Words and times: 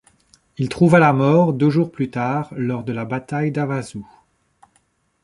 Il 0.57 0.67
trouva 0.67 0.97
la 0.97 1.13
mort 1.13 1.53
deux 1.53 1.69
jours 1.69 1.91
plus 1.91 2.09
tard 2.09 2.51
lors 2.57 2.83
de 2.83 2.91
la 2.91 3.05
bataille 3.05 3.51
d'Awazu. 3.51 4.01